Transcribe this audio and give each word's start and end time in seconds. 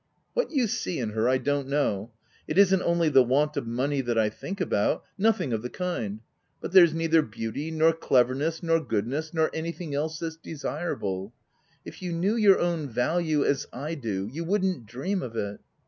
What 0.33 0.49
you 0.49 0.65
see 0.65 0.97
in 0.97 1.11
her 1.11 1.29
I 1.29 1.37
don't 1.37 1.67
know 1.67 2.09
r. 2.11 2.11
It 2.47 2.57
isn't 2.57 2.81
only 2.81 3.07
the 3.07 3.21
want 3.23 3.55
of 3.55 3.67
money 3.67 3.99
OF 3.99 4.07
WILDPELL 4.07 4.15
HALL. 4.15 4.23
81 4.23 4.23
that 4.23 4.23
I 4.23 4.35
think 4.35 4.61
about— 4.61 5.03
nothing 5.29 5.53
of 5.53 5.61
the 5.61 5.69
kind— 5.69 6.21
but 6.59 6.71
there's 6.71 6.95
neither 6.95 7.21
beauty, 7.21 7.69
nor 7.69 7.93
cleverness, 7.93 8.63
nor 8.63 8.79
good 8.83 9.05
ness, 9.05 9.31
nor 9.31 9.51
anything 9.53 9.93
else 9.93 10.17
that's 10.17 10.37
desirable. 10.37 11.33
If 11.85 12.01
you 12.01 12.13
knew 12.13 12.35
your 12.35 12.57
own 12.57 12.89
value 12.89 13.45
as 13.45 13.67
I 13.71 13.93
do, 13.93 14.27
you 14.33 14.43
wouldn't 14.43 14.87
dream 14.87 15.21
of 15.21 15.35
it. 15.35 15.59